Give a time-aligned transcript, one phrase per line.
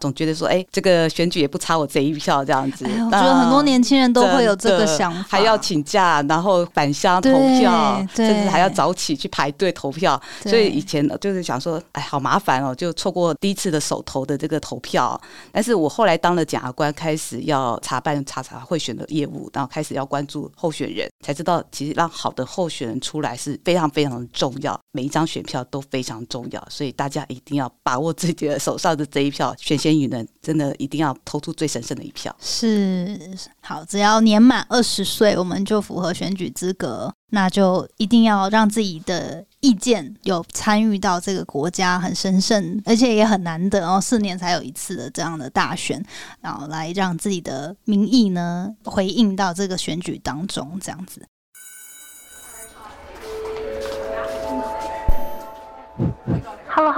[0.00, 2.84] 总觉得说，哎，这个选举也不差我这一票这样子。
[2.84, 10.20] 我觉得很多年轻人都会有这个想法，还要请假，然后返乡投票，甚至还要早起去排队投票。
[10.42, 15.20] 所以以前就是想说，哎，好麻烦哦，就错过第一次的手投的这个投票。
[15.52, 29.89] 但是我后来当了检察官，开始要查办查查贿选的业务，然后开始要关注候选人，才知道其实让好的候选人出来是非常非常的重要，每一张选票都非常重要，所以大家一定要把握自己的手上的这一票，选先。
[29.90, 32.34] 参与人真的一定要投出最神圣的一票。
[32.38, 33.18] 是
[33.60, 46.00] 好，只要年满二十岁，我们就符合选举资格，那就一定要让自己的意见有参与到这个国家很神圣，而且也很难得哦，四年才有一次的这样的大选，
[46.40, 51.26] 然后来让自己的民意呢回应到这个选举当中，这样子。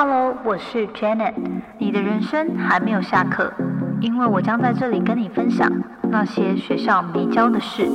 [0.04, 1.32] Hello，我是 Janet。
[1.78, 3.52] 你的人生还没有下课，
[4.00, 5.70] 因为我将在这里跟你分享
[6.10, 7.88] 那些学校没教的事。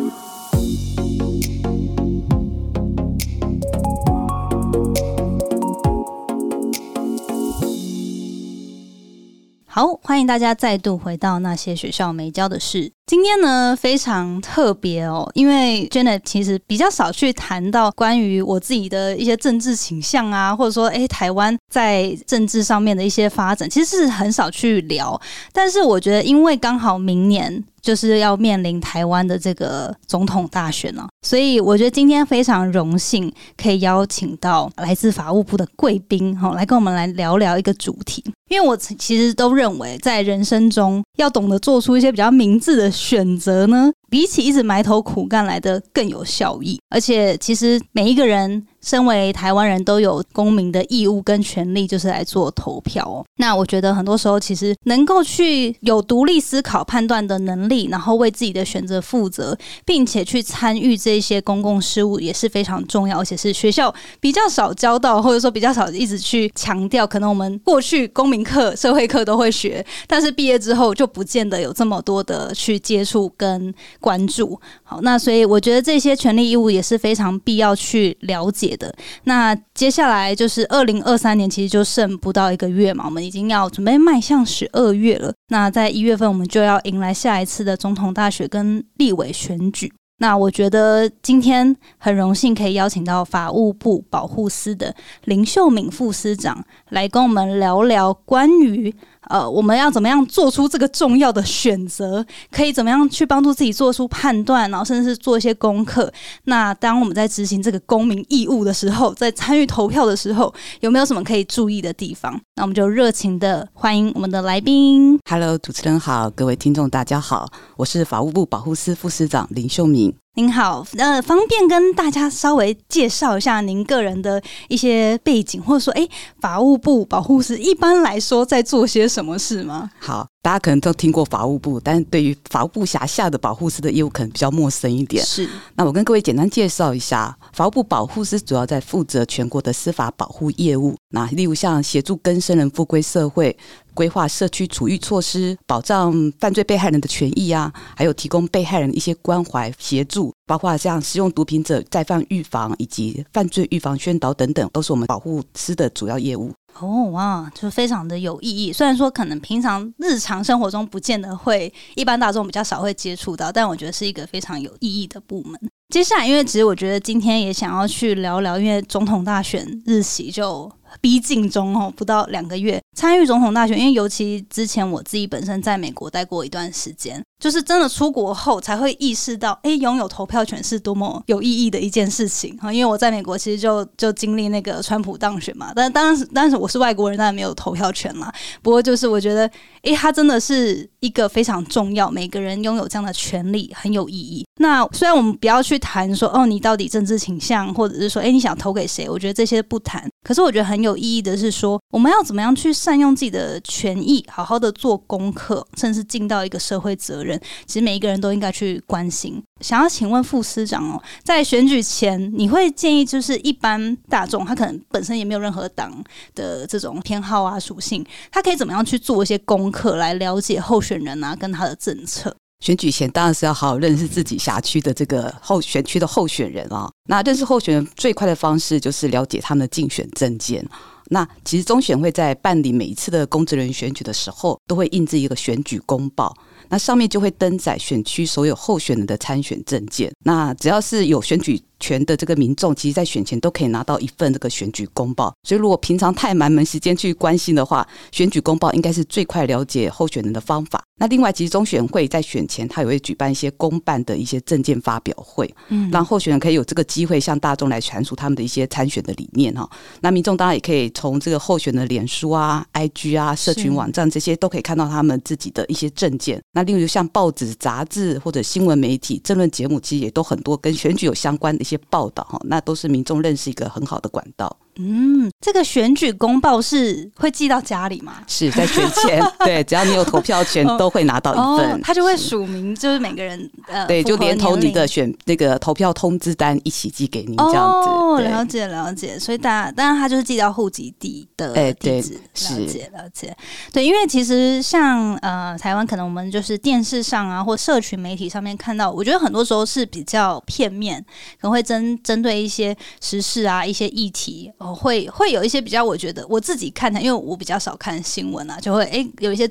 [9.78, 12.92] 好，欢迎大家再度回到那些学校没教的事。
[13.06, 25.22] 今天呢非常特别哦，因为 Janet 其实比较少去谈到关于我自己的一些政治倾向啊，或者说哎台湾在政治上面的一些发展，其实是很少去聊。
[25.54, 38.24] 但是我觉得，因为刚好明年就是要面临台湾的这个总统大选了，所以我觉得今天非常荣幸可以邀请到来自法务部的贵宾哈，来跟我们来聊聊一个主题。
[38.50, 42.92] 因为我其实都认为，在人生中要懂得做出一些比较明智的。
[43.08, 48.66] 选择呢，比起一直埋头苦干来的更有效益，而且其实每一个人。
[48.80, 53.22] 身为台湾人都有公民的义务跟权利，就是来做投票。
[53.36, 63.20] 那我觉得很多时候，其实能够去有独立思考、判断的能力，然后为自己的选择负责，并且去参与这些公共事务，也是非常重要。
[63.20, 67.06] 而且是学校比较少教到，或者说比较少一直去强调。
[67.06, 74.60] 可能我们过去公民课、社会课都会学，但是毕业之后就不见得有这么多的去接触跟关注。
[74.84, 78.76] 好，那所以我觉得这些权利义务也是非常必要去了解。
[78.78, 78.94] 的
[79.24, 85.34] 那接下来就是二零二三年，其实就剩不到一个月嘛，我们已经要准备迈向十二月了。
[85.50, 89.92] 那在一月份，我们就要迎来下一次的总统大选跟立委选举。
[90.20, 98.94] 那我觉得今天很荣幸可以邀请到法务部保护司的林秀敏副司长来跟我们聊聊关于。
[99.30, 102.26] 呃，我们要怎么样做出这个重要的选择？
[102.52, 106.12] 可以怎么样去帮助自己做出判断，然后甚至是做一些功课？
[106.46, 112.40] 那当我们在执行这个公民义务的时候，在参与投票的时候，有没有什么可以注意的地方？
[112.56, 115.20] 那我们就热情的欢迎我们的来宾。
[115.30, 120.14] Hello，主持人好，各位听众大家好，我是法务部保护司副司长林秀敏。
[120.38, 126.08] 您好，呃，方便跟大家稍微介绍一下您个人的一些背景，或者说，哎，
[126.40, 129.90] 法务部保护司一般来说在做些什么事吗？
[130.00, 130.28] 好。
[130.44, 135.22] 大家可能都听过法务部，但是对于法务部辖下的保护司的业务可能比较陌生一点。
[135.26, 140.96] 是，那我跟各位简单介绍一下，法务部保护司主要在负责全国的司法保护业务。
[141.10, 143.58] 那例如像协助更生人复归社会、
[143.98, 156.54] 规划社区处遇措施、保障犯罪被害人的权益啊，还有提供被害人一些关怀协助，包括像使用毒品者再犯预防以及犯罪预防宣导等等，都是我们保护司的主要业务。
[156.80, 158.72] 哦哇，就非常的有意义。
[158.72, 165.60] 虽然说可能平常日常生活中不见得会，一般大众比较少会接触到，但我觉得是一个非常有意义的部门。
[165.90, 170.72] 接下来，因为其实我觉得今天也想要去聊聊，因为总统大选日期就。
[171.02, 182.72] 逼近中哦，不到两个月参与总统大选，因为尤其之前我自己本身在美国待过一段时间，就是真的出国后才会意识到，哎，拥有投票权是多么有意义的一件事情哈。
[182.72, 188.34] 因为我在美国其实就就经历那个川普当选嘛，但当时但是我是外国人，当然没有投票权啦。
[188.62, 189.50] 不过就是我觉得，
[189.84, 194.46] 哎，他真的是一个非常重要，每个人拥有这样的权利很有意义。
[194.60, 200.08] 那虽然我们不要去谈说哦，你到底政治倾向，或者是说哎你想投给谁，我觉得这些不谈。
[200.24, 207.40] 可是我觉得很有有意义的是说，我们要怎么样去善用自己的权益，好好的做功课，甚至尽到一个社会责任。
[207.66, 209.44] 其实每一个人都应该去关心。
[209.62, 215.92] 想要请问副司长哦，在选举前，你会建议就是一般大众，他可能本身也没有任何党
[216.34, 222.36] 的这种偏好啊属性，他可以怎么样去做一些功课来了解候选人啊跟他的政策？
[222.60, 226.90] 选举前当然是要好好认识自己辖区的这个候选区的候选人啊。
[227.08, 230.68] 那认识候选人最快的方式就是了解他们的竞选证件。
[231.10, 236.36] 那其实中选会在办理每一次的公职人选举的时候，都会印制一个选举公报。
[236.68, 240.12] 那上面就会登载选区所有候选人的参选证件。
[240.26, 245.34] 那只要是有选举权的这个民众，其实，在选前都可以拿到一份这个选举公报。
[245.44, 250.84] 所以，如果平常太忙没时间去关心的话，选举公报应该是最快了解候选人的方法。
[251.00, 259.70] 那另外，其实中选会在选前，他也会举办一些公办的一些证件发表会，嗯，让候选人可以有这个机会向大众来阐述他们的一些参选的理念哈。
[260.02, 266.42] 那民众当然也可以从这个候选的脸书啊、IG 啊、社群网站这些，都可以看到他们自己的一些证件。
[266.52, 274.58] 那例如像报纸、杂志或者新闻媒体、政论节目，其实也都很多跟选举有相关的一些报道哈，那都是民众认识一个很好的管道。
[274.80, 278.18] 嗯，这个选举公报是会寄到家里吗？
[278.28, 281.82] 是在选前， 对，只要你有投票权，都会拿到一份。
[281.82, 287.90] 他就会署名，就是每个人呃，对，就连同你的选那个投票通知单一起寄给你，这样子。
[287.90, 289.18] 哦，了解了解。
[289.20, 292.14] 所以大家，当然他就是寄到户籍地的地址。
[292.14, 293.36] 了解了解。
[293.74, 301.04] 对，因为其实像呃台湾，可能我们就是电视上啊，或社群媒体上面看到，我觉得很多时候是比较片面，
[301.40, 304.52] 可能会针针对一些时事啊，一些议题。
[304.74, 309.48] 会会有一些比较，我觉得我自己看的，因为我比较少看新闻啊，就会哎有一些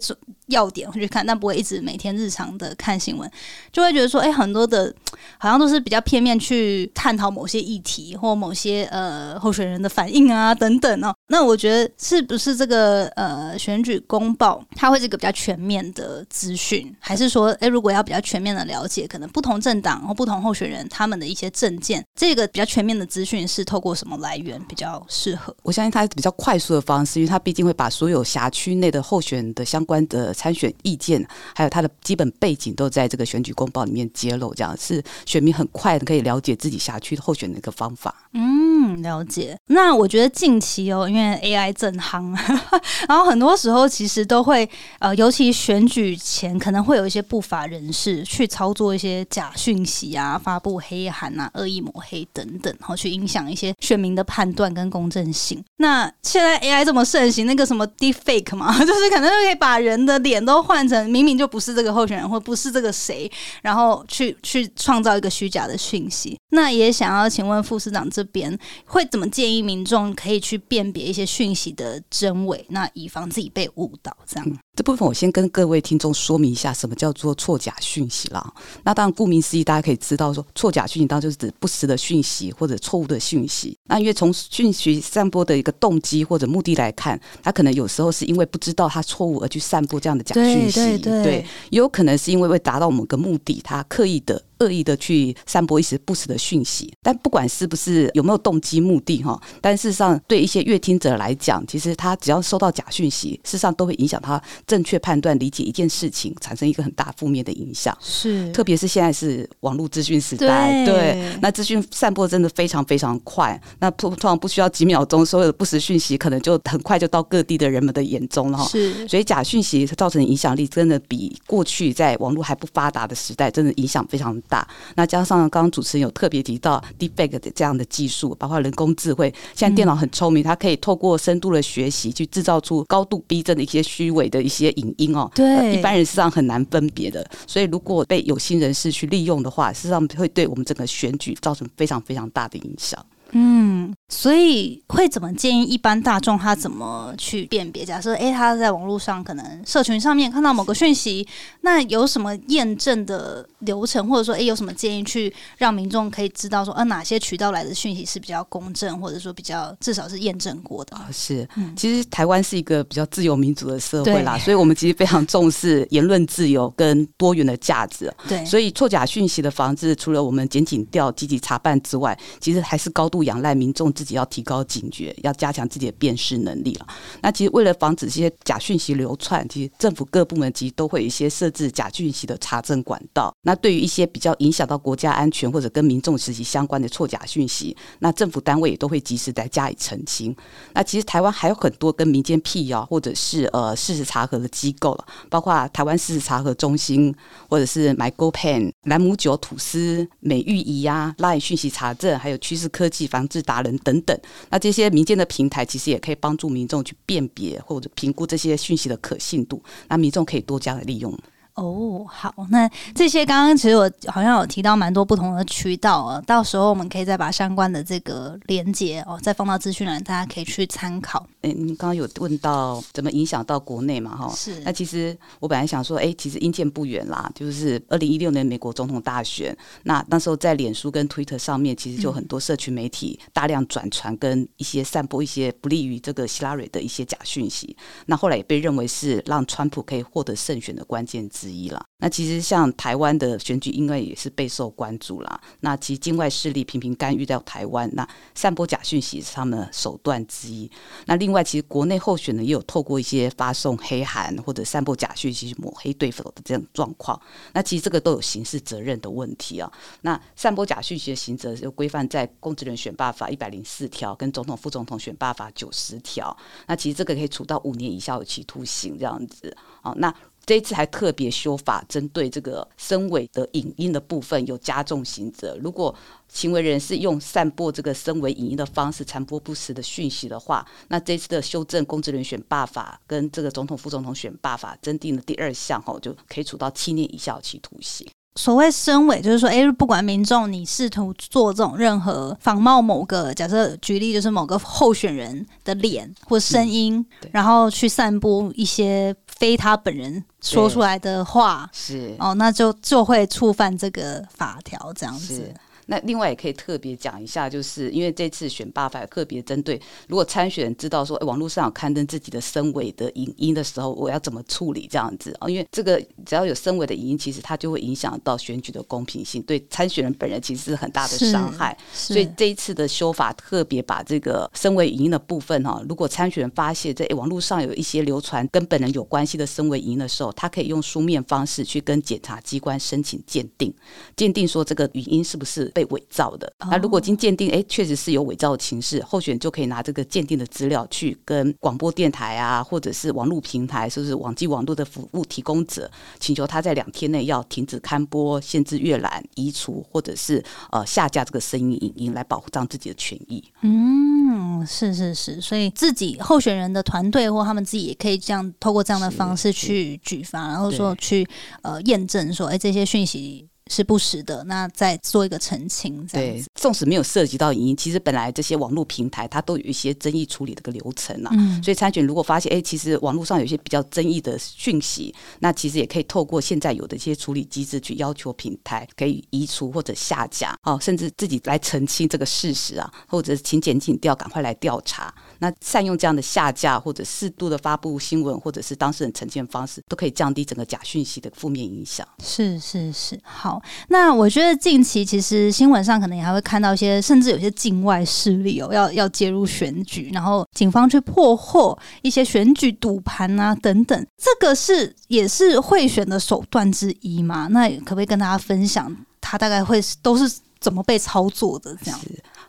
[0.46, 3.30] 要点会去看，但不会一直每天日常的看新闻，
[3.72, 4.92] 就会觉得说，哎，很多的
[5.38, 11.14] 好像都是比较片面去探讨某些议题或某些呃候选人的反应啊等等哦。
[11.28, 24.86] 那我觉得是不是这个呃选举公报，它会是一个比较全面的资讯，还是说，哎，如果要比较全面的了解，可能不同政党或不同候选人他们的一些政见，这个比较全面的资讯是透过什么来源比较？
[25.08, 38.14] 适合，我相信它比较快速的方式，因为它毕竟会把所有辖区内的候选的相关的参选意见，还有他的基本背景，都在这个选举公报里面揭露，这样是选民很快可以了解自己辖区的候选的一个方法。
[38.32, 39.56] 嗯，了解。
[39.66, 42.34] 那我觉得近期哦，因为 AI 正夯，
[43.08, 44.68] 然后很多时候其实都会
[44.98, 54.86] 呃，尤其选举前，可能会有一些不法人士去操作一些假讯息啊，发布黑函啊，恶意抹黑等等，然后去影响一些选民的判断跟。
[54.86, 55.62] 公正性。
[55.78, 63.30] 那现在 AI 这么盛行，那个什么 Deepfake 嘛， 就是可能就可以把人的脸都换成明明就不是这个候选人，或不是这个谁，
[63.62, 66.36] 然后去去创造一个虚假的讯息。
[66.50, 74.16] 那也想要请问副市长这边会怎么建议民众可以去辨别一些讯息的真伪，那以防自己被误导？
[74.26, 78.52] 这样这部分我先跟各位听众说明一下，什么叫做错假讯息啦。
[78.84, 83.74] 那当然顾名思义，大家可以知道说错假讯息当然就是指不实的讯息或者错误的讯息。
[83.86, 94.42] 那因为从讯息散播的一个动机或者目的来看，他可能有时候是因为不知道他错误而去散播这样的假讯息，对，也有可能是因为为达到某个目的，他刻意的。
[94.60, 107.96] 恶意的去散播一时不实的讯息，但不管是不是有没有动机目的哈，但事实上对一些阅听者来讲，其实他只要收到假讯息，事实上都会影响他正确判断、理解一件事情，产生一个很大负面的影响。
[108.00, 118.64] 是，特别是现在是网络资讯时代，对，那资讯散播真的非常非常快，那通常不需要几秒钟，所有的不实讯息可能就很快就到各地的人们的眼中了哈。
[118.64, 124.40] 是，所以假讯息造成影响力真的比过去在网络还不发达的时代，真的影响非常。
[124.48, 135.30] 大那加上刚刚主持人有特别提到 Deepfake 的这样的技术，包括人工智慧，现在电脑很聪明，它可以透过深度的学习去制造出高度逼真的一些虚伪的一些影音哦。
[135.34, 137.28] 对，一般人实际上很难分别的。
[137.46, 143.04] 所以如果被有心人士去利用的话，事实上会对我们整个选举造成非常非常大的影响。
[143.32, 147.84] 嗯，所以会怎么建议一般大众他怎么去辨别？
[147.84, 151.26] 假设哎，他在网络上可能社群上面看到某个讯息，
[151.62, 160.96] 那有什么验证的流程，或者说哎，有什么建议去让民众可以知道说，呃，哪些渠道来的讯息是比较公正，或者说比较至少是验证过的？
[160.96, 168.12] 啊是，其实台湾是一个比较自由民主的社会啦，所以我们其实非常重视言论自由跟多元的价值。
[168.28, 173.15] 对，所以错假讯息的防治，除了我们检警调积极查办之外，其实还是高度。
[173.16, 176.86] 度仰赖民众自己要提高警觉，要加强自己的辨识能力了。
[177.22, 183.34] 那其实为了防止这些假讯息流窜，其实政府各部门其实都会有一些设置假讯息的查证管道。
[183.42, 190.36] 那对于一些比较影响到国家安全或者跟民众实习相关的错假讯息，那政府单位也都会及时来加以澄清。
[190.74, 197.14] 那其实台湾还有很多跟民间辟谣或者是呃事实查核的机构了，包括台湾事实查核中心，
[197.48, 204.18] 或者是 MyGoPen、兰姆酒吐司、美玉仪呀、Line 讯息查证，还有趋势科技防治达人等等。
[204.50, 211.16] 那这些民间的平台其实也可以帮助民众去辨别或者评估这些讯息的可信度，那民众可以多加的利用。
[211.56, 221.26] 哦，好，那这些刚刚其实我好像有提到蛮多不同的渠道啊，到时候我们可以再把相关的这个连接哦，再放到资讯栏，大家可以去参考。
[221.40, 224.14] 哎，你刚刚有问到怎么影响到国内嘛？
[224.14, 224.60] 哈，是。
[224.60, 241.80] 那其实我本来想说，哎，其实因见不远啦，就是二零一六年美国总统大选，那那时候在脸书跟 Twitter 上面，其实就很多社群媒体大量转传跟一些散播一些不利于这个希拉蕊的一些假讯息，那后来也被认为是让川普可以获得胜选的关键之一了。
[241.98, 245.40] 那其实像台湾的选举，应该也是备受关注啦。
[245.60, 250.70] 那其实境外势力频频干预到台湾，那散播假讯息是他们的手段之一。
[251.06, 257.18] 那另外，其实国内候选人也有透过一些发送黑函或者散播假讯息抹黑对手的这种状况。
[257.54, 259.72] 那其实这个都有刑事责任的问题啊。
[260.02, 266.36] 那散播假讯息的刑责就规范在公职人选罢法一百零四条跟总统副总统选罢法九十条。
[266.66, 269.56] 那其实这个可以处到五年以下有期徒刑这样子。
[269.80, 270.14] 好，那。
[270.46, 275.58] 这一次还特别修法，针对这个声伪的影音的部分有加重刑责。
[275.60, 275.92] 如果
[276.28, 288.06] 行为人是用散播这个声伪影音的方式传播不实的讯息的话，那这次的修正公职人选罢法跟这个总统副总统选罢法增订的第二项，哈，就可以处到七年以下有期徒刑。
[288.36, 302.14] 所谓声伪，就是说，哎，不管民众你试图做这种任何仿冒某个，假设举例就是某个候选人的脸或声音，然后去散播一些非他本人说出来的话，是。
[302.18, 305.52] 哦，那就就会触犯这个法条，这样子。
[305.86, 315.48] 那另外也可以特别讲一下，就是因为这次选罢法特别针对，如果参选人知道说网络上有刊登自己的声伪的影音的时候，我要怎么处理这样子啊？
[315.48, 321.76] 因为这个只要有声伪的影音，其实它就会影响到选举的公平性，对参选人本人其实是很大的伤害。
[321.92, 333.72] 所以这一次的修法特别把这个声伪影音的部分哈，如果参选人发现在网络上有一些流传跟本人有关系的声伪影音的时候，他可以用书面方式去跟检察机关申请鉴定，
[334.16, 335.70] 鉴定说这个语音是不是。
[335.76, 350.42] 被伪造的，那如果经鉴定，哎，确实是有伪造的情势，候选人就可以拿这个鉴定的资料去跟广播电台啊，或者是网络平台，是不是网际网络的服务提供者，请求他在两天内要停止刊播、限制阅览、移除，或者是
[350.72, 353.44] 呃下架这个声音影音，来保障自己的权益。
[353.60, 361.28] 嗯，是是是，所以自己候选人的团队或他们自己也可以这样透过这样的方式去举发，然后说去
[361.60, 363.46] 呃验证说，哎，这些讯息。
[363.70, 366.06] 是不实的，那再做一个澄清。
[366.06, 371.30] 对，纵使没有涉及到影音，其实本来这些网络平台它都有一些争议处理的个流程啊。
[371.34, 385.12] 嗯，所以参选如果发现，哎，其实网络上有一些比较争议的讯息，那其实也可以透过现在有的一些处理机制去要求平台可以移除或者下架，哦，甚至自己来澄清这个事实啊，或者请检警调赶快来调查。
[385.38, 392.06] 那善用这样的下架或者适度的发布新闻，或者是当事人呈现方式，都可以降低整个假讯息的负面影响。
[392.22, 393.60] 是是是，好。
[393.88, 404.06] 那我觉得近期其实新闻上可能也还会看到一些，甚至有些境外势力哦，要要介入选举，然后警方去破获一些选举赌盘啊等等。
[404.16, 407.46] 这个是也是贿选的手段之一嘛？
[407.48, 412.00] 那可不可以跟大家分享，他大概会都是怎么被操作的这样？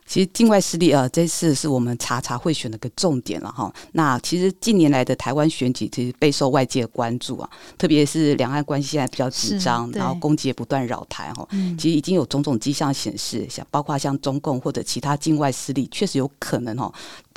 [0.07, 3.71] 其实境外势力啊，这次是我们查查会选的个重点了哈。
[3.91, 11.47] 那其实近年来的台湾选举其实备受外界关注啊，特别是两岸关系现在比较紧张，然后攻击也不断扰台哈。
[11.77, 16.91] 其实已经有种种迹象显示，像包括像中共或者其他境外势力，确实有可能哈。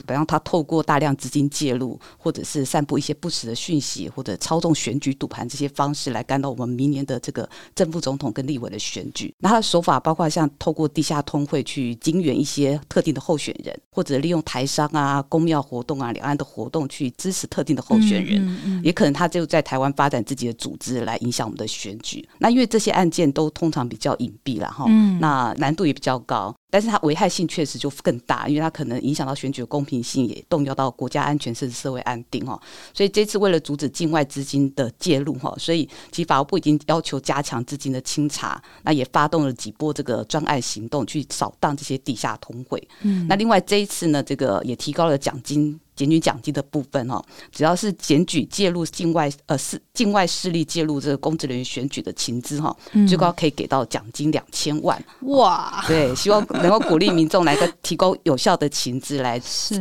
[0.06, 9.34] 比方他透过大量资金介入，或者是散布一些不实的讯息，或者操纵选举赌盘这些方式来干扰我们明年的这个正副总统跟立委的选举。
[9.38, 22.26] 那他的手法包括像透过地下通会去精援一些特定的候选人，或者利用台商啊、公庙活动啊、两岸的活动去支持特定的候选人，也可能他就在台湾发展自己的组织来影响我们的选举。
[22.38, 24.84] 那因为这些案件都通常比较隐蔽了哈，
[25.20, 26.54] 那难度也比较高。
[26.72, 32.56] 但是它危害性确实就更大，因为它可能影响到选举的公平性，也动摇到国家安全甚至社会安定哈。
[32.94, 42.49] 所以这次为了阻止境外资金的介入哈，所以其法务部已经要求加强资金的清查，那也发动了几波这个专案行动，去扫荡这些地下通。
[42.50, 42.82] 通会。
[43.02, 45.78] 嗯，那另外这一次呢，这个也提高了奖金。
[45.96, 52.74] 检举奖金的部分哦，只要是检举介入境外呃是境外势力介入这个公职人员选举的情资哈，
[53.06, 55.84] 最高可以给到奖金两千万哇！
[55.86, 59.38] 对，希望能够鼓励民众来个提供有效的情资来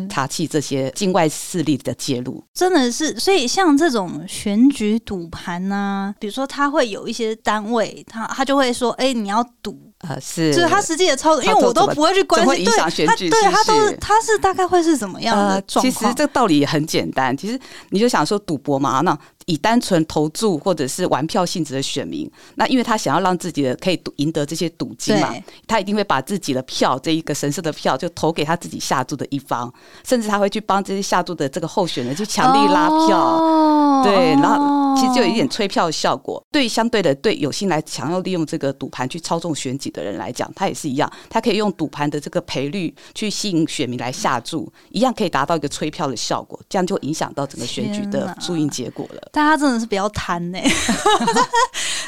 [0.10, 2.44] 查缉这些境外势力的介入。
[2.54, 9.89] 真的是，所以像这种选举赌盘呐，比如说他会有一些单位，他他就会说，哎，你要赌。
[10.08, 15.92] 呃，是，就是他实际的操作，因为我都不会去关心，对，他对他都是，他是大概会是怎么样的状况？
[15.94, 19.18] 其实这个道理也很简单，其实你就想说赌博嘛，那。
[19.46, 25.34] 以单纯投注或者是玩票性质的选民，那因为他想要让自己的可以赢得这些赌金嘛，
[25.66, 29.74] 他一定会把自己的票这一个神圣的票就投给他自己下注的一方，
[30.08, 36.44] 甚至他会去帮这些下注的这个候选人去强力拉票，对，然后其实就有一点催票的效果。
[36.52, 49.30] 对相对的，对有心来想要利用这个赌盘去操纵选举的人来讲，他也是一样，他可以用赌盘的这个赔率去吸引选民来下注，一样可以达到一个催票的效果，这样就影响到整个选举的输赢结果了。
[49.32, 50.60] 大家真的是比较贪呢，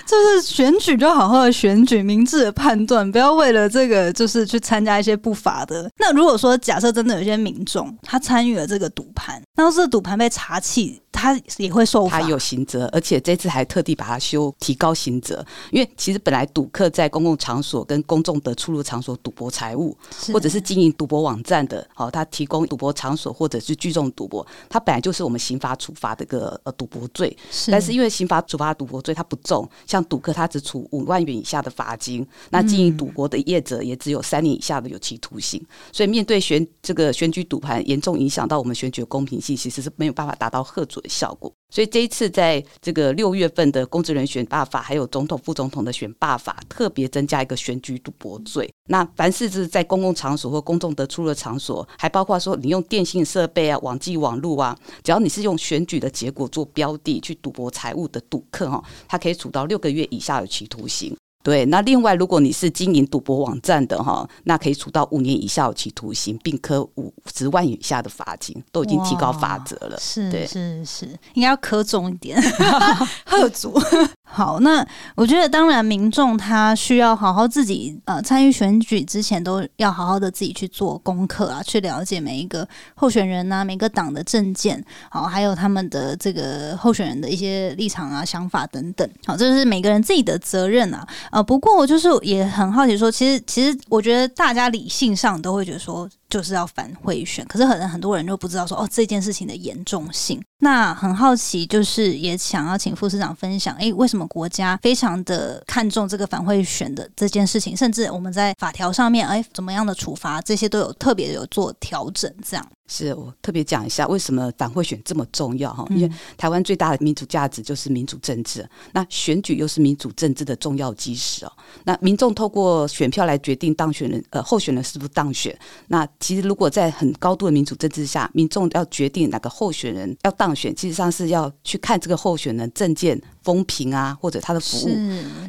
[0.06, 5.90] 就是选举就好好的选举，明智的判断，不要为了这个就是去参加一些不法的。
[5.98, 11.01] 那如果说假设真的有些民众他参与了这个赌盘，那要是赌盘被查起。
[11.12, 19.96] 他也会受罚，他有刑责，而且这次还特地把它修提高刑责，因为其实本来赌客在公共场所跟公众的出入场所赌博财物，
[20.32, 27.36] 或者是经营赌博网站的，好，他提供赌博场所或者是聚众赌博，他本来就是我们刑法处罚的个呃赌博罪，
[27.68, 41.01] 但是因为刑法处罚赌博罪它不重，像赌客他只处五万元以下的罚金，那经营赌博的业者也只有三年以下的有期徒刑，所以面对选这个选举赌盘严重影响到我们选举的公平性，其实是没有办法达到贺主。
[41.02, 48.72] 的效果，所以这一次在这个六月份的公职人选罢法，还有总统、副总统的选罢法，特别增加一个选举赌博罪。
[48.88, 61.16] 那凡是是在公共场所或公众得出的场所，还包括说你用电信设备啊、网际网络啊，只要你是用选举的结果做标的去赌博财物的赌客哈，他可以处到六个月以下有期徒刑。
[61.44, 69.98] 对，那另外，如果你是经营赌博网站的哈，那可以处到五年以下有期徒刑，并科五十万以下的罚金，都已经提高罚则了。
[70.00, 72.42] 是，是，是，应该要科重一点，
[73.26, 73.74] 贺主。
[74.24, 74.86] 好，那
[75.16, 89.10] 我觉得当然，民众他需要好好自己呃参与选举之前，都要好好的自己去做功课啊，去了解每一个候选人呐，每个党的政见，好，还有他们的这个候选人的一些立场啊、想法等等。
[89.26, 91.06] 好，这是每个人自己的责任啊。
[91.32, 96.10] 呃，不过我就是也很好奇，说其实其实我觉得大家理性上都会觉得说。
[96.32, 100.42] 就是要反贿选，可是可能很多人就不知道说哦这件事情的严重性。
[100.64, 112.66] 那很好奇，就是也想要请副市长分享，哎，为什么国家非常的看重这个反贿选的这件事情，甚至我们在法条上面，哎，怎么样的处罚这些都有特别有做调整，这样。
[112.92, 121.52] 是我特别讲一下为什么反贿选这么重要哈，因为台湾最大的民主价值就是民主政治，那选举又是民主政治的重要基石哦。
[121.86, 133.22] 那民众透过选票来决定当选人呃候选人是不是当选，那其实如果在很高度的民主政治下，民众要决定哪个候选人要当选，其实上是要去看这个候选人证件。
[133.44, 134.90] 风评啊，或者他的服务，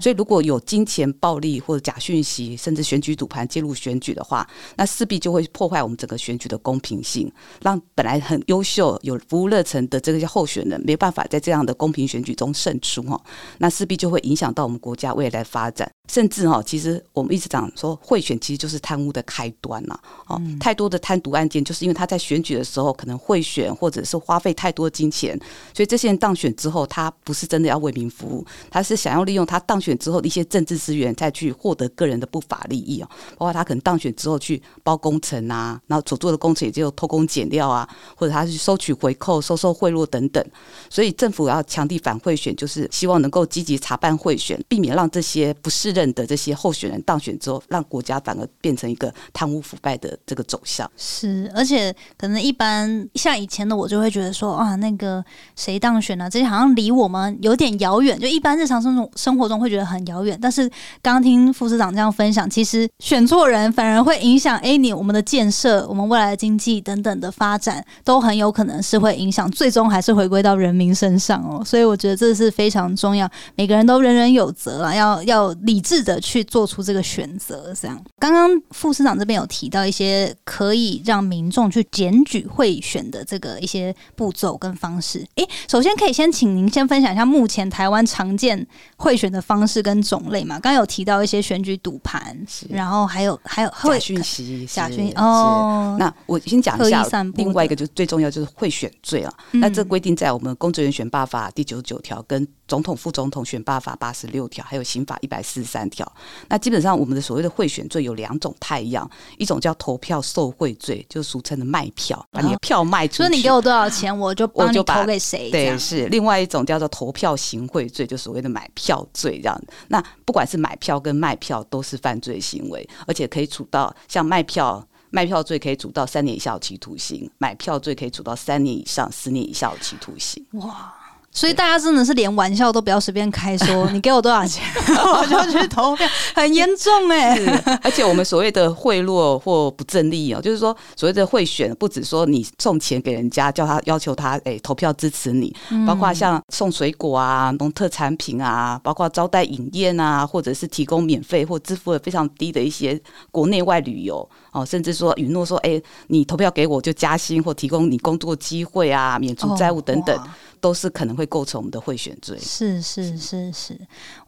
[0.01, 7.31] 所以如果有金钱暴力或者假讯息，甚至选举赌盘介入选举的话，那势必就会破坏我们整个选举的公平性，
[7.63, 13.21] 让本来很优秀、有服务热忱的这些候选人没办法在这样的公平选举中胜出哈，
[13.59, 15.91] 那势必就会影响到我们国家未来发展。
[16.09, 19.99] 甚至哈，其实我们一直讲说，贿选其实就是贪污的开端呐。
[20.27, 25.39] 哦，太多的贪渎案件，就是因为他在选举的时候可能贿选，或者是花费太多金钱，
[25.73, 33.09] 所以这些人当选之后，他不是真的要为民服务，他是想要利用他当选之后的一些政治资源，再去获得个人的不法利益哦。
[33.39, 40.45] 包括他可能当选之后去包工程啊，然后所做的工程也就偷工减料啊，或者他去收取回扣、收受贿赂等等。
[40.91, 45.93] 所以政府要强力反贿选，就是希望能够积极查办贿选，避免让这些不是。
[45.93, 50.91] 任的这些候选人当选之后，让国家反而变成一个贪污腐败的这个走向。
[50.97, 55.23] 是，而且可能一般像以前的我就会觉得说啊，那个
[55.55, 58.19] 谁当选了，这些好像离我们有点遥远。
[58.19, 60.39] 就一般日常生活生活中会觉得很遥远。
[60.41, 60.67] 但是
[61.03, 71.63] 刚刚听副市长这样分享，其实选错人反而会影响哎你我们的建设、我们未来的经济等等的发展，都很有可能是会影响，最终还是回归到人民身上哦。
[71.65, 77.75] 所以我觉得这是非常重要，每个人都人人有责啊，要要理智的去做出这个选择。
[77.75, 85.27] 这样，刚刚副市长这边有提到一些可以让民众去检举贿选的这个一些步骤跟方式。
[85.37, 90.61] 诶，首先可以先请您先分享一下目前台湾常见贿选的方式跟种类嘛？
[90.61, 92.37] 刚刚有提到一些选举赌盘，
[92.69, 95.97] 然后还有还有假讯息，假讯哦。
[95.99, 99.33] 那我先讲一下，另外一个就是最重要就是贿选罪啊。
[99.53, 102.47] 那这规定在我们公职人员选罢法第九十九条跟。
[102.69, 106.11] 总统、副总统选罢法八十六条，还有刑法一百四十三条。
[106.49, 113.23] 那基本上，我们的所谓的贿选罪有两种太阳，一种叫投票受贿罪，就俗称的卖票，把你的票卖出去。
[113.25, 115.51] 说你给我多少钱，我就我就投给谁。
[115.51, 119.63] 对，是另外一种叫做投票行贿罪，就所谓的买票罪这样。
[119.89, 124.83] 那不管是买票跟卖票，都是犯罪行为，而且可以处到像卖票
[125.15, 130.43] 卖票罪可以处到三年以下有期徒刑，买票罪可以处到三年以上十年以下有期徒刑。
[130.53, 130.95] 哇！
[131.35, 137.35] 所以大家真的是连玩笑都不要随便开，说 你给我多少钱， 我就去投票，很严重哎。
[137.83, 145.55] 而且我们所谓的贿赂或不正利哦，就是说所谓的贿选，不止说你送钱给人家，叫他要求他哎投票支持你，
[145.87, 160.15] 包括像送水果啊、农特产品啊，包括招待饮宴啊，或者是提供免费或支付的非常低的一些国内外旅游哦，甚至说允诺说哎你投票给我就加薪或提供你工作机会啊、免除债务等等。
[160.63, 162.39] 都是可能会构成我们的贿选罪。
[162.39, 163.79] 是是是是，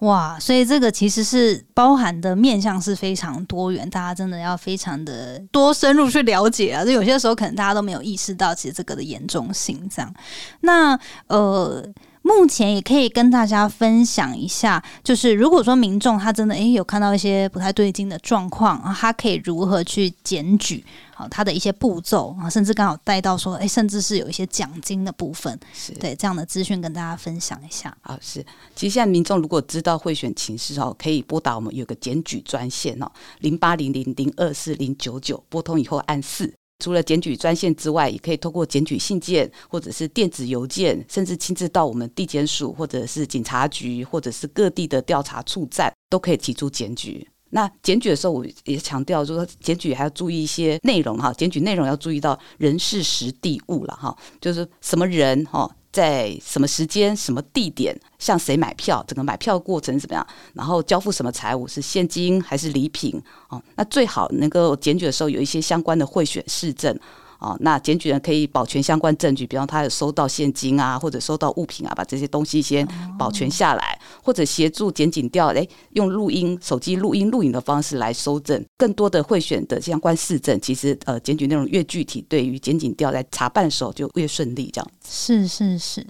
[0.01, 0.39] 哇！
[0.39, 6.85] 所以这个其实是包含的面向是非常多元，大家真的要非常的多深入去了解啊。
[6.85, 9.89] 就有些时候可能大家都没有意识到，其实这个的严重性。
[9.89, 10.15] 这样，
[10.61, 11.83] 那呃。
[12.27, 20.83] 目前也可以跟大家分享一下，就是如果说民众他真的诶有看到一些不太对劲的状况啊，他可以如何去检举？
[21.15, 27.95] 好，他的一些步骤啊，甚至刚好带到说，诶，甚至是有一些奖金的部分，是对这样的资讯跟大家分享一下。
[28.01, 33.07] 啊，是，其实现在民众如果知道贿选情势哦，可以拨打我们有个检举专线哦，
[33.41, 36.55] 零八零零零二四零九九，拨通以后按四。
[36.81, 47.27] 除了检举专线之外，也可以通过检举信件，或者是电子邮件，甚至亲自到我们地检署，或者是警察局，或者是各地的调查处站，都可以提出检举。
[47.51, 55.71] 那检举的时候，我也强调，就是说检举还要注意一些内容哈，检举内容要注意到人事实地物了哈，就是什么人哈。
[55.95, 60.27] 在什么时间、什么地点，向谁买票，整个买票过程怎么样？
[60.53, 63.23] 然后交付什么财物，是现金还是礼品？
[63.49, 66.99] 哦，那最好能够检举的时候有一些相关的贿选市政。
[67.45, 78.65] 哦，那检举人可以保全相关证据，比方他有收到现金啊，或者收到物品啊，把这些东西先保全下来，或者协助检警调，哎，用录音、手机录音、录影的方式来收证。
[78.79, 84.71] 更多的会选的相关市政，其实呃，检举内容越具体，对于检警调在查办的时候就越顺利。
[84.73, 86.07] 这样是是是。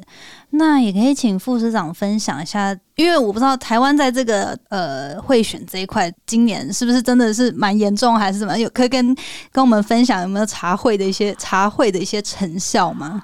[0.56, 8.56] 那也可以请副市长分享一下，因为我不知道台湾在这个呃贿选这一块，今年是不是真的是蛮严重，还是怎么？
[8.56, 9.14] 有可以跟
[9.50, 13.22] 跟我们分享有没有茶会的一些茶会的一些成效吗？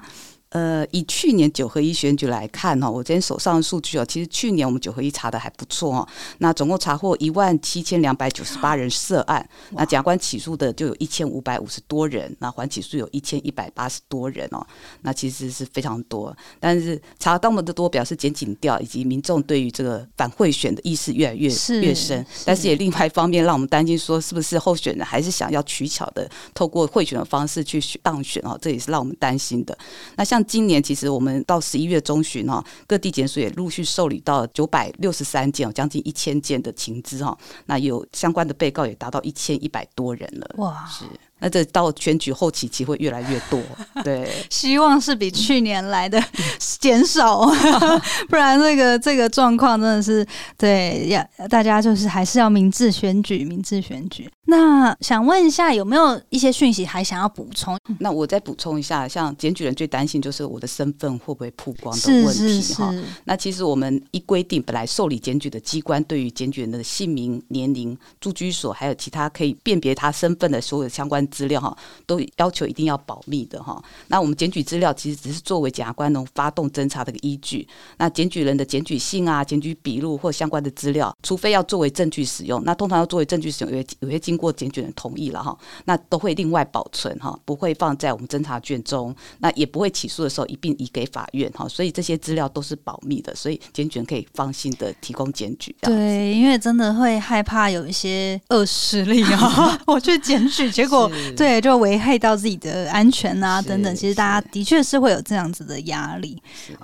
[0.51, 6.07] 呃，以去年九合一选举来看哈，我今天手上的数据哦，其实去年我们九合一查的还不错哦。
[6.39, 14.61] 那总共查获一万七千两百九十八人涉案，那检察官起诉的就有一千五百五十多人，那缓起诉有一千一百八十多人哦。
[15.03, 21.49] 那其实是非常多，但是查到么的多，表示检警调以及民众对于这个反贿选的意识越来越
[21.81, 22.25] 越深。
[22.45, 28.59] 但是也另外一方面让我们担心说，是不是候选人还是想要取巧的透过贿选的方式去当选哦？
[28.61, 29.77] 这也是让我们担心的。
[30.17, 40.55] 那像今年其实我们到十一月中旬哈，各地检署也陆续受理到九百六十三件，将近一千件的情资哈，那有相关的被告也达到一千一百多人了。
[40.57, 41.05] 哇，是。
[41.41, 43.59] 那这到选举后期，机会越来越多。
[44.05, 46.23] 对，希望是比去年来的
[46.79, 47.51] 减少，
[48.29, 50.25] 不然这个这个状况真的是
[50.57, 54.29] 对要大家就是还是要明智选举，明智选举。
[54.45, 57.77] 那想问一下，有没有一些讯息还想要补充？
[57.99, 62.93] 那我再补充一下，像检举人最担心就是我的身份会不会曝光的问题哈。
[63.23, 71.25] 那其实我们一规定，本来受理检举的机关对于检举人的姓名、年龄、住居所，还有其他可以辨别他身份的所有相关。
[71.31, 73.83] 资料哈，都要求一定要保密的哈。
[74.09, 77.67] 那我们检举资料其实只是作为检察官能发动侦查的一个依据。
[77.97, 91.67] 那检举人的检举信啊、检举笔录或相关的资料，除非要作为证据使用，那通常要作为证据使用，有些有些经过检举人同意了哈，那都会另外保存哈，不会放在我们侦查卷中，那也不会起诉的时候一并移给法院哈。
[91.67, 95.75] 所以这些资料都是保密的，所以检举人可以放心的提供检举。
[95.81, 101.09] 对，因为真的会害怕有一些恶势力啊， 我去检举，结果。
[101.35, 103.95] 对，就危害到自己的安全啊等等。
[103.95, 106.41] 其实大家的确是会有这样子的压力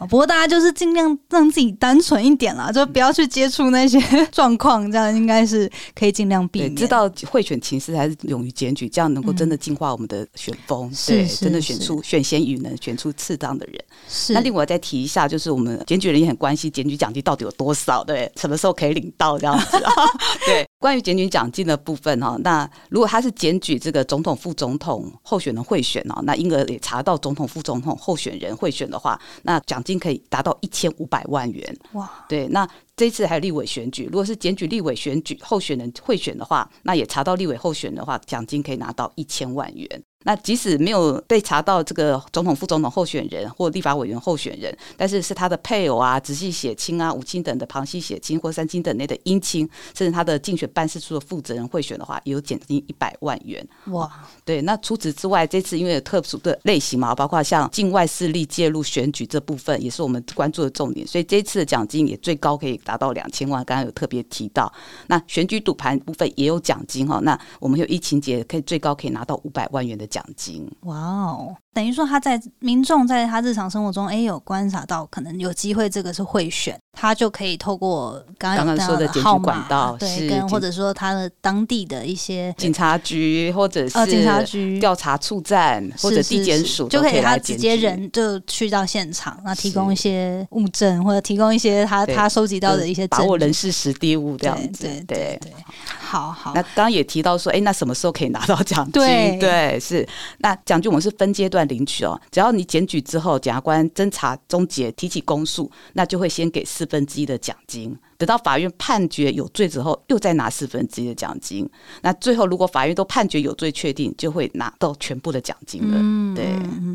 [0.10, 4.00] 不过大家就是尽量让自己单纯一点啦，就不要去接触那些
[4.32, 6.76] 状况，这样应该是可以尽量避免。
[6.76, 13.76] 知道贿选情势还是勇于检举，这样能够真的净化我们的选风，对，真的选出选贤与能，选出适当的人。
[14.08, 14.34] 是。
[14.34, 19.84] 那另外再提一下，就是我们检举人也很关心检举奖金到底有多少，对，什么时候可以领到这样子。
[20.46, 31.78] 对，关于检举奖金的部分哈，那如果他是检举这个总统、副总统候选人贿选哦，那因而也查到总统、副总统候选人贿选的话，那奖金可以达到一千五百万元。
[31.94, 40.04] 哇，对，那这次还有立委选举，如果是检举立委选举候选人贿选的话，那也查到立委候选的话，奖金可以拿到一千万元。
[40.28, 53.66] 那即使没有被查到这个总统、副总统候选人或立法委员候选人，但是是他的配偶啊、直系血亲啊、五亲等的旁系血亲或三亲等内的姻亲，甚至他的竞选办事处的负责人贿选的话，也有奖金一百万元。
[53.86, 54.12] 哇，
[54.44, 54.62] 对。
[54.64, 63.64] 那除此之外，这次因为有特殊的类型嘛，包括像境外势力介入选举这部分，也是我们关注的重点，所以这次的奖金也最高可以达到两千万。
[63.64, 64.70] 刚刚有特别提到，
[65.08, 67.22] 那选举赌盘部分也有奖金哈。
[67.24, 70.17] 那我们有疫情节可以最高可以拿到五百万元的奖。
[70.18, 70.68] 奖金。
[70.82, 84.80] 哇哦，等于说他在民众在他日常生活中，哎，有观察到可能有机会，这个是贿选，他就可以透过刚刚说的检举管道，对，跟或者说他的当地的一些警察局，或者是警察局。
[84.80, 95.54] 调查处站，或者地检署，就可以他直接人就去到现场，那提供一些物证，或者提供一些他他收集到的一些把握人事实地物这样子，对对对，
[96.00, 96.54] 好好。
[96.56, 99.40] 那刚刚也提到说，哎，那什么时候可以拿到奖金？
[99.40, 100.08] 对，是。
[100.40, 107.98] 那奖金我们是分阶段领取哦，只要你检举之后，检察官侦查终结，提起公诉，那就会先给四分之一的奖金。
[108.18, 111.70] 等到法院判决有罪之后，又再拿四分之一的奖金。
[112.02, 115.98] 那最后如果法院都判决有罪确定，就会拿到全部的奖金了。
[116.00, 116.46] 嗯，对，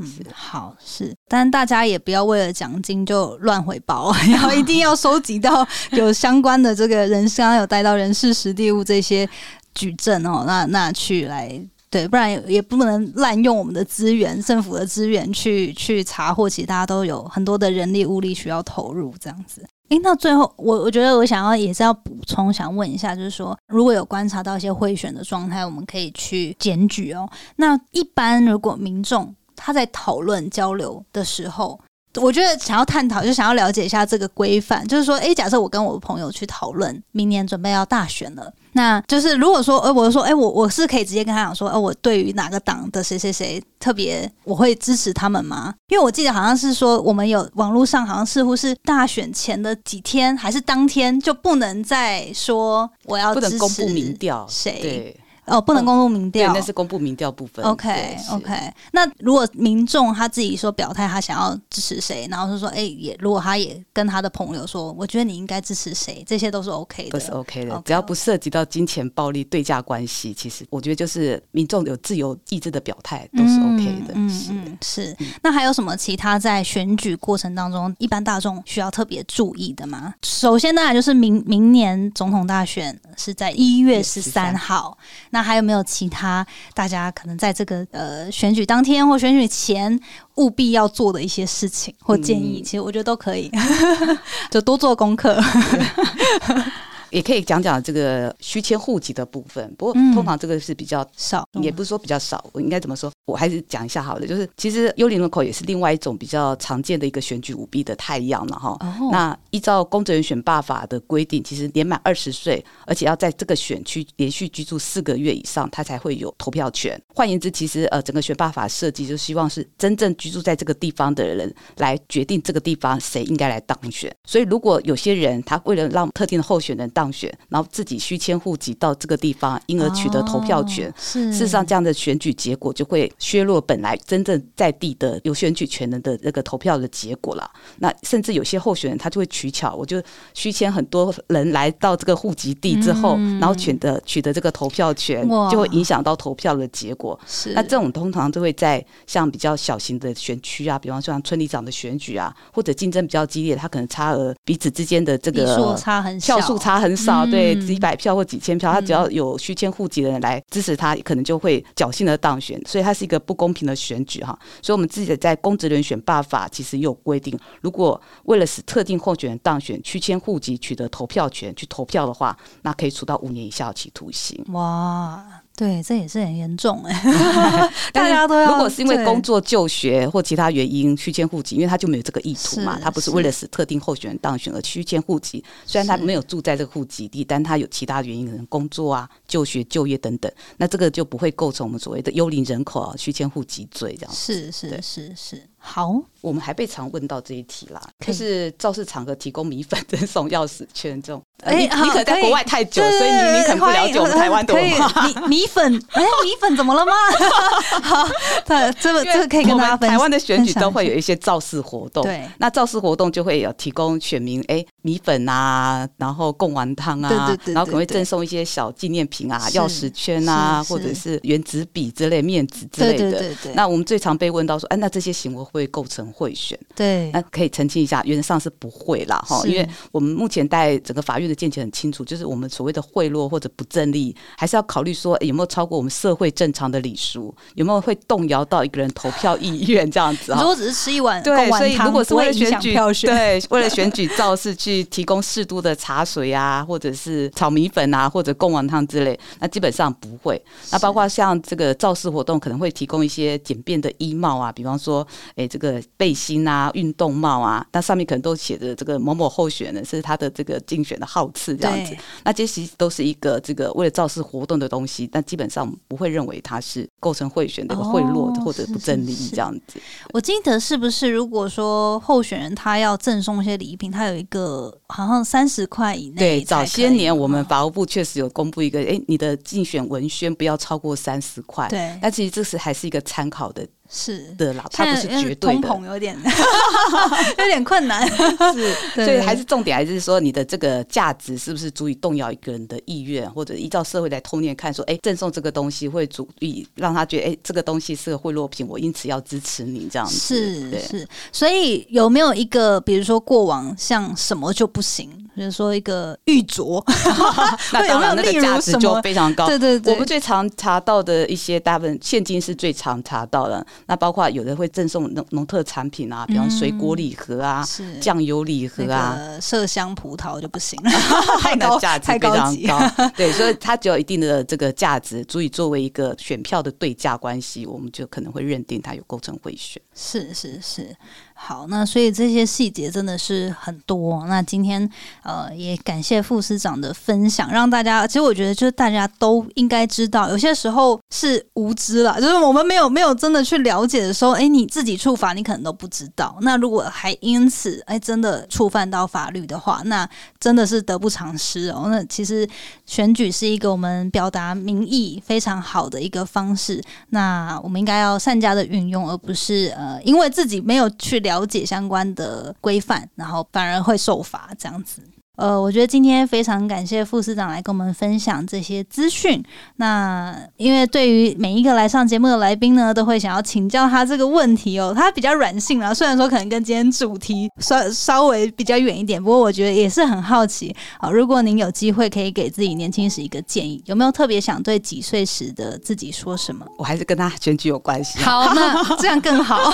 [0.05, 9.29] 是好是，但大家也不要为了奖金就乱回报， 然后一定要收集到有相关的这个人，刚刚有带到人事实地物这些
[9.75, 11.65] 举证哦，那那去来。
[11.92, 19.62] 对，不然也不能滥用我们的资源，政府的资源去去查获，其实大家都有很多的人力物力需要投入，这样子。
[19.90, 27.28] 诶，那最后我我觉得我想要也是要补充，想问一下，就是说如果有观察到一些贿选的状态，我们可以去检举哦。
[27.57, 31.78] 那一般如果民众他在讨论交流的时候，
[32.20, 38.53] 我觉得想要探讨，就想要了解一下这个规范，就是说，诶，假设我跟我的朋友去讨论，明年准备要大选了。
[38.75, 45.75] 那就是如果说，呃，我说，哎，我我是可以直接跟他讲说，呃，我对于哪个党的谁谁谁特别，我会支持他们吗？
[45.88, 55.14] 因为我记得好像是说，我们有网络上好像似乎是大选前的几天还是当天就不能再说我要不能公布民调谁。
[55.46, 57.64] 哦，不能公布民调，那是公布民调部分。
[57.64, 58.52] OK，OK。
[58.92, 67.83] 那如果民众他自己说表态，他想要支持谁，然后是说，哎，也如果他也跟他的朋友说，我觉得你应该支持谁，这些都是 OK 的，都是 OK 的。
[67.85, 74.14] 只要不涉及到金钱暴力对价关系，其实我觉得就是民众有自由意志的表态都是 OK 的。
[74.14, 75.16] 嗯嗯，是。
[75.42, 80.14] 那还有什么其他在选举过程当中，一般大众需要特别注意的吗？
[80.22, 84.97] 首先当然就是明明年总统大选是在一月十三号。
[85.31, 89.99] 那还有没有其他大家可能在这个呃选举当天或选举前
[90.37, 92.63] 务必要做的一些事情或建议？
[92.63, 93.51] 其实我觉得都可以，
[94.51, 95.41] 就多做功课。
[97.12, 103.12] 也可以讲讲这个虚迁户籍的部分，不过通常这个是比较少，也不是说比较少，我应该怎么说？
[103.27, 108.77] 我还是讲一下好了，就是其实幽灵人口也是另外一种比较常见的一个选举舞弊的太阳了哈。
[109.12, 117.01] 那依照公职人选罢法的规定，其实年满二十岁，而且要在这个选区连续居住四个月以上，他才会有投票权。
[117.14, 124.12] 换言之，其实呃整个选罢法设计就希望是真正居住在这个地方的人来决定这个地方谁应该来当选。
[124.25, 130.93] 所以如果有些人他为了让特定的候选人当，当选，然后自己虚迁户籍到这个地方，因而取得投票权。
[130.97, 137.51] 事实上，这样的选举结果就会削弱本来真正在地的有选举权人的那个投票的结果了。
[137.79, 140.01] 那甚至有些候选人他就会取巧，我就
[140.33, 147.19] 虚迁很多人来到这个户籍地之后，然后取得取得这个投票权，就会影响到投票的结果。
[147.27, 157.02] 是那这种通常都会在像比较小型的选区啊，比方说像村里长的选举啊，或者竞争比较激烈，他可能差额彼此之间的这个票数差很票数差很。
[157.02, 164.38] 很少对几百票或几千票，他只要有虚迁户籍的人来支持他，可能就会侥幸的当选，所以它是一个不公平的选举哈。
[164.61, 174.44] 所以我们自己在公职人选办法其实也有规定，如果为了使特定候选人当选，区迁户籍取得投票权去投票的话，那可以处到五年以下有期徒刑。
[174.52, 175.41] 哇！
[175.55, 177.71] 对，这也是很严重 哎。
[177.93, 185.45] 大家都要，如果是因为工作、就学或其他原因去迁户籍，因为他就没有这个意图嘛，他不是为了使特定候选人当选而去迁户籍。
[185.67, 194.15] 虽然他没有住在这个户籍地，但他有其他原因，可能工作啊、就学、就业等等，那这个就不会构成我们所谓的幽灵人口啊续迁户籍罪这样。
[194.15, 195.43] 是是是是。
[195.64, 201.22] 好，我们还被常问到这一题啦，就是肇事场合提供米粉赠送钥匙圈这种。
[201.44, 205.09] 哎，你可能在国外太久，所以你你可能不了解我们台湾的文化。
[205.09, 206.92] 米米粉， 哎，米粉怎么了吗？
[207.83, 208.07] 好，
[208.44, 209.96] 这这这可以跟大家分享。
[209.96, 223.11] 台湾的选举都会有一些造势活动，对，那造势活动就会有提供选民哎米粉啊，然后贡丸汤啊，对对对，然后可能会赠送一些小纪念品啊，钥匙圈啊，或者是原子笔之类、面纸之类的。
[223.11, 223.53] 对对对。
[223.55, 226.59] 那我们最常被问到说，哎，那这些行为会构成贿选？
[226.75, 240.41] 对，那可以澄清一下，原则上是不会啦，哈，因为我们目前在整个法院的见解很清楚，就是我们所谓的贿赂或者不正利，还是要考虑说有没有超过我们社会正常的礼数，有没有会动摇到一个人投票意愿这样子啊？
[240.41, 250.41] 如果只是吃一碗 对，所以如果是为了选举，对，为了选举造势去提供适度的茶水啊，或者是炒米粉啊，或者贡丸汤之类，那基本上不会。
[250.71, 255.07] 那包括像这个造势活动，可能会提供一些简便的衣帽啊，比方说，
[255.42, 256.52] 哎，这个背心啊。
[256.52, 261.96] 啊，运动帽啊，那上面可能都写着这个某某候选人是他的这个竞选的号次这样子。
[262.22, 269.81] 那这些都是一个这个为了造势活动的东西，但基本上不会认为它是构成贿选的贿赂或者不正利益这样子。
[270.12, 276.16] 我记得是不是如果说候选人他要赠送一些礼品，他有一个好像三十块以内。
[276.18, 281.66] 对，早些年我们法务部确实有公布一个，哎，你的竞选文宣不要超过三十块。
[281.70, 283.66] 对，那其实这是还是一个参考的。
[283.92, 284.33] 是。
[284.38, 286.18] 的啦，它不是绝对的，通膨有点
[287.38, 288.09] 有点困难，
[288.55, 306.83] 是，所以还是重点还是说你的这个价值是不是足以动摇一个人的意愿，或者依照社会来通念看，说哎，赠送这个东西会足以让他觉得哎，这个东西是个贿赂品，我因此要支持你这样子，是是，所以有没有一个比如说过往像什么就不行，比如说一个玉镯，
[307.73, 313.64] 那当然那个价值就非常高，对对对，我们最常查到的一些大部分现金是最常查到的。
[313.87, 317.66] 那包括有的会赠送农农特产品啊，比方水果礼盒啊，
[318.01, 320.90] 酱油礼盒啊，麝香葡萄就不行了，
[321.40, 323.11] 太高价值非常高。
[323.16, 329.81] 对，所以它只有一定的这个价值，足以作为一个选票的对价关系，我们就可能会认定它有构成贿选。
[329.95, 330.95] 是是是。
[331.35, 334.25] 好，那所以这些细节真的是很多。
[334.27, 334.88] 那今天
[335.23, 346.37] 呃，也感谢副司长的分享，让大家其实我觉得就是大家都应该知道，有些时候是无知了，就是我们没有没有真的去了解的时候，哎，你自己触法你可能都不知道。
[346.42, 351.87] 那如果还因此哎真的触犯到法律的话，那真的是得不偿失哦。
[351.88, 352.49] 那其实
[352.87, 361.47] 选举是一个我们表达民意非常好的一个方式，那我们应该要善加的运用，而不是呃因为自己没有去了。
[361.47, 365.03] 解相关的规范，然后反而会受罚，这样子。
[365.37, 369.42] 呃，我觉得今天非常感谢副司长来跟我们分享这些资讯。
[369.77, 374.92] 那因为对于每一个来上节目的来宾呢，都会想要请教他这个问题哦。
[374.95, 381.09] 他比较软性啊，虽然说可能跟今天主题稍稍微比较远一点，不过我觉得也是很好奇啊。
[381.09, 386.66] 如果您有机会可以给自己年轻时一个建议，有没有特别想对几岁时的自己说什么？
[386.77, 388.18] 我还是跟他选举有关系。
[388.18, 389.73] 好，那 这样更好。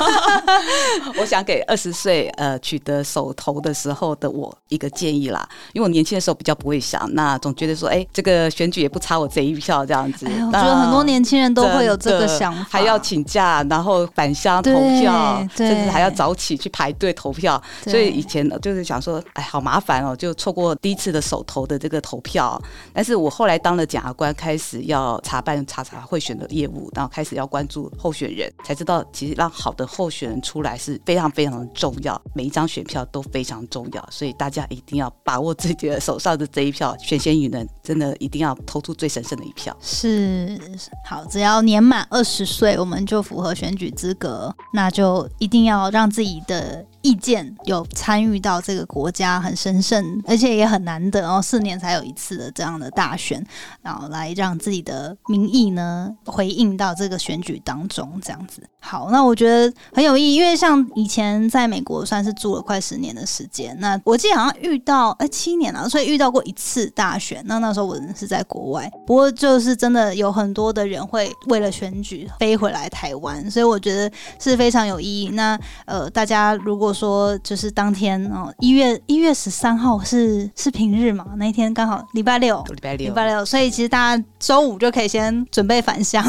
[1.18, 5.46] 我想给二十岁呃取得手头的时候的我一个建议啦。
[5.72, 10.26] 因为我年轻的时候比较不会想，那总觉得说，哎，这个选举也不差我这一票这样子。
[10.26, 17.60] 我觉得很多年轻人都会有这个想法，还要请假，然后返乡投票，甚至还要早起去排队投票。
[17.86, 22.60] 所以以前就是想说，哎，好麻烦哦，就错过第一次的手投的这个投票。
[22.92, 35.37] 但是我后来当了检察官，开始要查办查查贿选的业务，然后开始要关注候选人，才知道其实让好的候选人出来是非常非常的重要，每一张选票都非常重要，所以大家一定要把。
[35.42, 39.76] 握自己的手上的这一票，选贤与能，真的一定要投出最神圣的一票。
[39.80, 40.58] 是
[41.04, 46.84] 好，只要年满二十岁，我们就符合选举资格，那就一定要让自己的。
[47.08, 53.42] 意见有参与到这个国家很神圣，而且也很难得哦，四年才有一次的这样的大选，
[53.80, 58.62] 然后来让自己的民意呢回应到这个选举当中，这样子。
[58.80, 67.42] 好，那我觉得很有意义，因为像以前在美国算是住了快十年的时间，那我记得好像遇到哎七年了，所以遇到过一次大选。
[67.46, 75.30] 那那时候我是在国外，不过就是真的有很多的人会为了选举飞回来台湾，所以我觉得是非常有意义。
[75.30, 86.24] 那呃，大家如果说，就是当天哦，一月一月十三号是是平日嘛，那一天刚好礼拜六，礼拜六，礼拜六，所以其实大家周五就可以先准备返乡，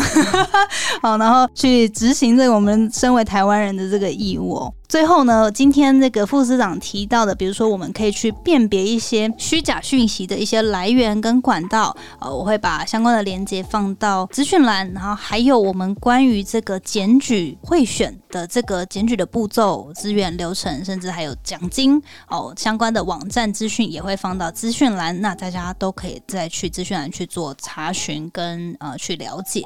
[1.02, 4.74] 好， 然后去执行这个我们身为台湾人的这个义务哦。
[4.90, 29.64] 最后呢，今天这个副司长提到的，比如说我们可以去辨别一些虚假讯息的一些来源跟管道，呃，我会把相关的链接放到资讯栏，然后还有我们关于这个检举贿选的这个检举的步骤、资源流程，甚至还有奖金哦相关的网站资讯也会放到资讯栏，那大家都可以再去资讯栏去做查询跟呃去了解。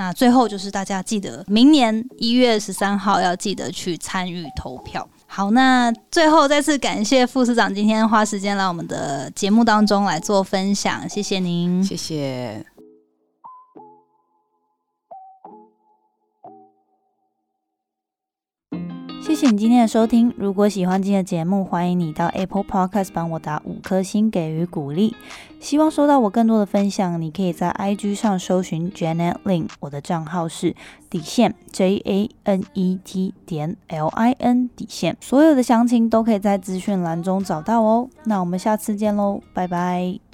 [0.00, 5.06] 那最后就是大家记得明年一月十三号要记得去参与投票。
[5.26, 12.64] 好，那最后再次感谢副市长今天花时间来我们的节目当中来做分享，谢谢您，谢谢。
[19.22, 20.32] 谢谢你今天的收听。
[20.36, 25.14] 如果喜欢今天的节目，欢迎你到 Apple Podcast 帮我打五颗星给予鼓励。
[25.60, 30.74] 希望收到我更多的分享，你可以在 IG 上搜寻 Janet Lin，我的账号是
[31.08, 35.16] 底线 J A N E T 点 L I N 底线。
[35.20, 38.08] 所有的详情都可以在资讯栏中找到哦。
[38.24, 40.29] 那我们下次见喽，拜拜。